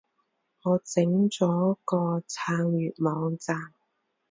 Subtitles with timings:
[0.63, 3.71] 我整咗個撐粵網站